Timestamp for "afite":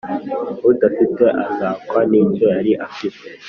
2.87-3.27